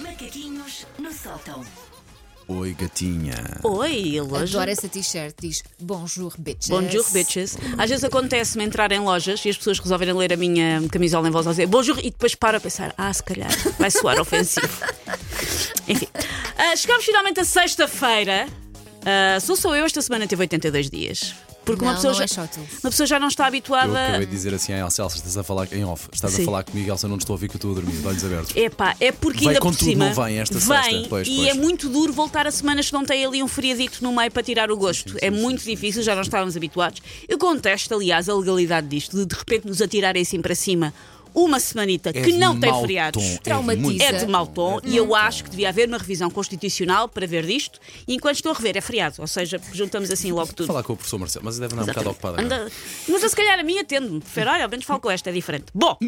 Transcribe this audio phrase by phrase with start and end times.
[0.00, 1.62] Macaquinhos no sótão.
[2.48, 3.34] Oi, gatinha.
[3.62, 4.56] Oi, loja.
[4.56, 6.70] Adoro essa t-shirt, diz Bonjour bitches.
[6.70, 7.58] Bonjour, bitches.
[7.76, 11.30] Às vezes acontece-me entrar em lojas e as pessoas resolverem ler a minha camisola em
[11.30, 14.18] voz alta e dizer Bonjour e depois paro a pensar, ah, se calhar vai soar
[14.18, 14.68] ofensivo.
[15.86, 16.08] Enfim,
[16.56, 18.48] ah, chegamos finalmente a sexta-feira.
[19.04, 21.34] Ah, sou só eu, esta semana teve 82 dias.
[21.66, 22.48] Porque uma, Não, pessoa não já, é
[22.82, 24.06] uma pessoa já não está Eu habituada.
[24.06, 26.08] acabei de dizer assim Elsa, Elsa, estás a falar em off.
[26.12, 26.42] Estás Sim.
[26.42, 28.24] a falar comigo, Elsa, não estou a ouvir que eu estou a dormir, de olhos
[28.24, 28.56] abertos.
[28.56, 31.08] Epá, é porque Vai ainda com por tudo, cima não vem esta vem, sexta.
[31.08, 31.48] Pois, e pois.
[31.48, 34.42] é muito duro voltar a semanas que não tem ali um feriadito no meio para
[34.42, 35.16] tirar o gosto.
[35.20, 37.02] é muito difícil, já não estávamos habituados.
[37.28, 40.94] Eu contesto, aliás, a legalidade disto, de de repente nos atirarem assim para cima
[41.36, 43.22] uma semanita É que não tem feriados.
[43.22, 44.04] tom, é de Traumatiza.
[44.04, 47.44] É de mau tom e eu acho que devia haver uma revisão constitucional para ver
[47.44, 47.78] disto.
[48.08, 49.16] E enquanto estou a rever, é feriado.
[49.18, 50.66] Ou seja, juntamos assim logo tudo.
[50.66, 52.40] Falar com o professor Marcelo, mas deve andar um bocado ocupado.
[52.40, 52.62] agora.
[52.62, 52.72] Anda...
[53.06, 54.20] Mas eu, se calhar a mim atende-me.
[54.20, 55.66] Prefiro, olha, ao menos falo com esta, é diferente.
[55.74, 55.98] Bom,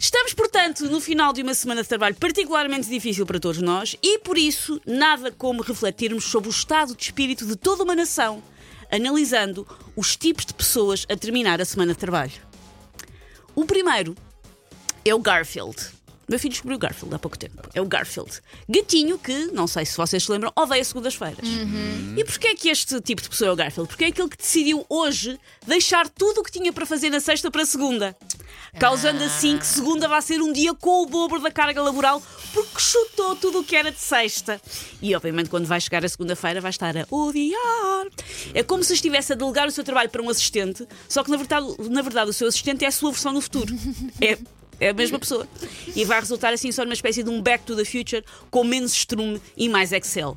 [0.00, 4.18] estamos, portanto, no final de uma semana de trabalho particularmente difícil para todos nós e,
[4.18, 8.42] por isso, nada como refletirmos sobre o estado de espírito de toda uma nação,
[8.90, 12.32] analisando os tipos de pessoas a terminar a semana de trabalho.
[13.54, 14.14] O primeiro
[15.08, 15.76] é o Garfield.
[16.28, 17.62] Meu filho descobriu o Garfield há pouco tempo.
[17.72, 18.40] É o Garfield.
[18.68, 21.46] Gatinho que, não sei se vocês se lembram, odeia segundas-feiras.
[22.16, 23.88] E porquê é que este tipo de pessoa é o Garfield?
[23.88, 27.48] Porque é aquele que decidiu hoje deixar tudo o que tinha para fazer na sexta
[27.48, 28.16] para a segunda.
[28.76, 32.20] Causando assim que segunda vai ser um dia com o dobro da carga laboral
[32.52, 34.60] porque chutou tudo o que era de sexta.
[35.00, 38.06] E obviamente quando vai chegar a segunda-feira vai estar a odiar.
[38.52, 41.36] É como se estivesse a delegar o seu trabalho para um assistente, só que na
[41.36, 43.72] verdade, na verdade o seu assistente é a sua versão no futuro.
[44.20, 44.36] É
[44.80, 45.48] é a mesma pessoa.
[45.94, 48.92] E vai resultar assim só numa espécie de um Back to the Future com menos
[48.92, 50.36] estrume e mais Excel.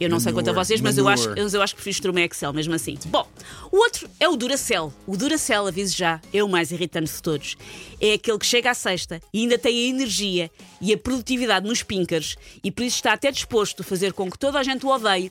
[0.00, 1.42] Eu não sei quanto a Manure, vocês, mas eu acho, manure.
[1.42, 2.98] mas eu acho que prefiro estrume e Excel, mesmo assim.
[3.06, 3.26] Bom,
[3.70, 4.92] o outro é o Duracell.
[5.06, 7.56] O Duracell, aviso já, é o mais irritante de todos.
[8.00, 11.82] É aquele que chega à sexta e ainda tem a energia e a produtividade nos
[11.82, 14.88] pinkers e por isso está até disposto a fazer com que toda a gente o
[14.88, 15.30] odeie,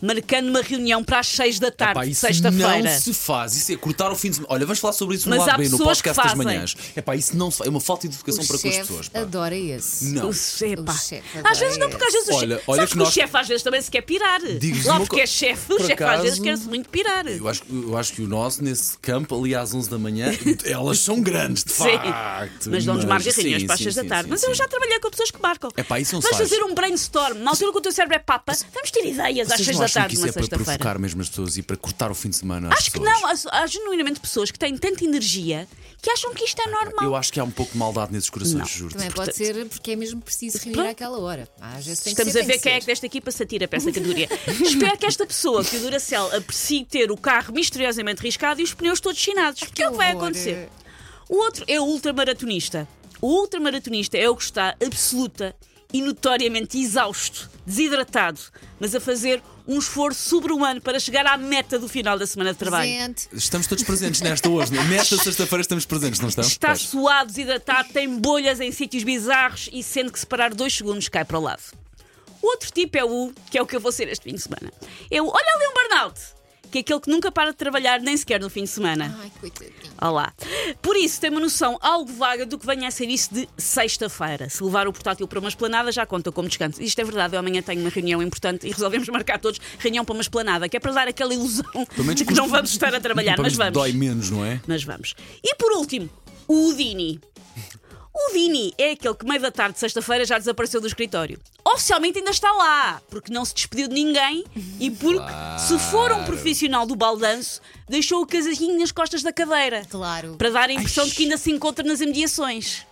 [0.00, 2.82] marcando uma reunião para as seis da Epá, tarde, isso sexta-feira.
[2.82, 3.56] não se faz.
[3.56, 4.54] Isso é cortar o fim de semana.
[4.54, 6.32] Olha, vamos falar sobre isso no Mas lado há B, no pessoas que podcast das
[6.32, 6.44] fazem.
[6.54, 6.76] manhãs.
[6.96, 7.66] Epá, isso não se faz.
[7.68, 9.08] É uma falta de educação O para com as pessoas.
[9.08, 9.20] pá.
[9.20, 10.04] adora esse.
[10.06, 10.28] Não.
[10.28, 10.92] O chefe, pá.
[10.92, 12.64] O chefe Às vezes não, porque às vezes o Olha, chefe.
[12.66, 14.40] olha Sabes que que, nós- o chefe às vezes também se quer pirar.
[14.84, 17.26] Lá porque co- é chefe, o chefe às vezes quer-se muito pirar.
[17.26, 20.30] Eu acho, eu acho que o nosso, nesse campo, ali às 11 da manhã,
[20.64, 21.84] elas são grandes, de Sim.
[21.84, 22.70] facto.
[22.70, 24.24] Mas dão-nos sim, reuniões para as sim, 6 da sim, tarde.
[24.24, 24.46] sim, Mas sim.
[24.46, 25.70] eu já trabalhei com pessoas que marcam.
[25.76, 26.50] Epá, isso não se Vamos faz.
[26.50, 27.38] fazer um brainstorm.
[27.38, 29.84] Na altura que o teu cérebro é papa, vamos ter ideias às Vocês 6 não
[29.84, 32.14] da acham tarde, que isso é para provocar mesmo as pessoas e para cortar o
[32.14, 33.42] fim de semana às Acho que pessoas?
[33.42, 33.50] não.
[33.52, 35.68] Há, há genuinamente pessoas que têm tanta energia
[36.02, 37.04] que acham que isto é normal.
[37.04, 38.66] Eu acho que há um pouco de maldade nesses corações, Não.
[38.66, 38.94] juro.
[38.94, 41.48] Também pode ser porque é mesmo preciso reunir àquela hora.
[41.60, 43.68] Às vezes tem que Estamos ser, a ver quem é que desta equipa se atira
[43.68, 44.28] para essa categoria.
[44.64, 48.72] Espero que esta pessoa, que o Duracell, aprecie ter o carro misteriosamente riscado e os
[48.72, 49.60] pneus todos chinados.
[49.60, 50.68] Porque é o que vai acontecer.
[51.28, 52.88] O outro é o ultramaratonista.
[53.20, 55.54] O ultramaratonista é o que está absoluta
[55.92, 58.40] e notoriamente exausto, desidratado,
[58.78, 62.58] mas a fazer um esforço sobre-humano para chegar à meta do final da semana de
[62.58, 62.90] trabalho.
[62.90, 63.28] Presente.
[63.32, 64.72] Estamos todos presentes nesta hoje.
[64.72, 64.82] não?
[64.84, 66.50] Nesta sexta-feira estamos presentes, não estamos?
[66.50, 66.80] Está Pois.
[66.82, 71.38] suado, desidratado, tem bolhas em sítios bizarros e sendo que separar dois segundos cai para
[71.38, 71.62] o lado.
[72.42, 74.40] O outro tipo é o que é o que eu vou ser este fim de
[74.40, 74.72] semana.
[75.10, 76.20] É o olha ali um burnout,
[76.70, 79.16] que é aquele que nunca para de trabalhar nem sequer no fim de semana.
[79.20, 79.74] Ai, coitadinho.
[80.00, 80.32] Olá.
[80.80, 84.48] Por isso, tem uma noção algo vaga do que venha a ser isso de sexta-feira.
[84.48, 86.82] Se levar o portátil para uma esplanada, já conta como descanso.
[86.82, 90.14] Isto é verdade, eu amanhã tenho uma reunião importante e resolvemos marcar todos reunião para
[90.14, 91.64] uma esplanada, que é para dar aquela ilusão
[92.14, 93.72] de que não vamos estar a trabalhar, mas vamos.
[93.74, 94.60] Dói menos, não é?
[94.66, 95.14] Mas vamos.
[95.42, 96.08] E por último,
[96.48, 97.20] o Udini.
[98.12, 101.38] O Dini é aquele que meio da tarde de sexta-feira já desapareceu do escritório.
[101.72, 104.44] Oficialmente ainda está lá, porque não se despediu de ninguém
[104.80, 109.86] e porque, se for um profissional do baldanço, deixou o casaquinho nas costas da cadeira.
[109.88, 110.34] Claro.
[110.36, 112.84] Para dar a impressão de que ainda se encontra nas imediações.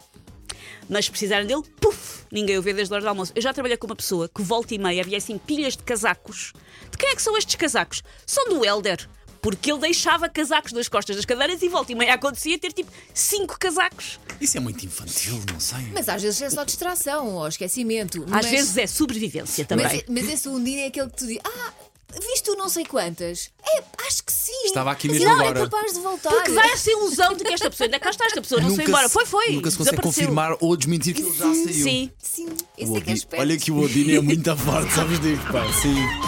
[0.88, 3.32] Mas se precisarem dele, puf, ninguém o vê desde a hora do almoço.
[3.34, 6.52] Eu já trabalhei com uma pessoa que volta e meia havia assim pilhas de casacos.
[6.90, 8.02] De quem é que são estes casacos?
[8.24, 9.08] São do Elder.
[9.40, 12.90] Porque ele deixava casacos nas costas das cadeiras e volta e meia acontecia ter tipo
[13.14, 14.18] cinco casacos.
[14.40, 15.88] Isso é muito infantil, não sei.
[15.92, 18.22] Mas às vezes é só distração ou esquecimento.
[18.24, 19.86] Às mas, vezes é sobrevivência também.
[19.86, 21.72] Mas, mas esse um dia é aquele que tu dizes: Ah,
[22.20, 23.50] viste tu não sei quantas?
[23.64, 24.52] É, acho que sim.
[24.66, 25.60] Estava aqui mesmo não, agora.
[25.60, 26.30] é capaz de voltar.
[26.30, 28.84] Porque dá essa ilusão de que esta pessoa ainda cá está, esta pessoa não foi
[28.84, 29.06] embora.
[29.08, 29.52] se- Foi, foi.
[29.52, 31.84] Nunca se consegue confirmar ou desmentir que ele já saiu.
[31.84, 32.10] Sim.
[32.22, 33.40] Sim, O esse é que é esperto.
[33.42, 35.64] Olha que o Odine é muito forte, sabes disso, pá.
[35.72, 36.27] Sim.